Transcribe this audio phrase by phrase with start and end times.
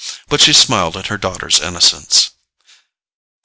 [0.29, 2.31] But she smiled at her daughter's innocence.